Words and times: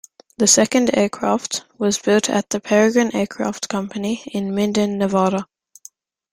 The 0.39 0.47
second 0.47 0.97
aircraft 0.97 1.63
was 1.77 1.99
built 1.99 2.27
at 2.27 2.49
the 2.49 2.59
Peregrine 2.59 3.13
Aircraft 3.15 3.69
Company 3.69 4.23
in 4.33 4.55
Minden 4.55 4.97
Nevada. 4.97 5.45